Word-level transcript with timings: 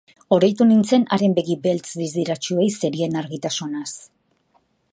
Oroitu 0.35 0.65
nintzen 0.69 1.03
haren 1.17 1.35
begi 1.39 1.57
beltz 1.67 1.91
distiratsuei 2.01 2.67
zerien 2.81 3.21
argitasunaz. 3.21 3.93